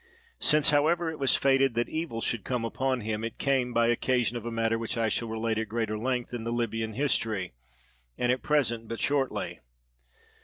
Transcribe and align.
Since 0.39 0.71
however 0.71 1.11
it 1.11 1.19
was 1.19 1.35
fated 1.35 1.75
that 1.75 1.87
evil 1.87 2.21
should 2.21 2.43
come 2.43 2.65
upon 2.65 3.01
him 3.01 3.23
it 3.23 3.37
came 3.37 3.71
by 3.71 3.85
occasion 3.89 4.35
of 4.35 4.47
a 4.47 4.51
matter 4.51 4.79
which 4.79 4.97
I 4.97 5.09
shall 5.09 5.27
relate 5.27 5.59
at 5.59 5.69
greater 5.69 5.95
length 5.95 6.33
in 6.33 6.43
the 6.43 6.49
Libyan 6.51 6.93
history, 6.93 7.53
and 8.17 8.31
at 8.31 8.41
present 8.41 8.87
but 8.87 8.99
shortly. 8.99 9.59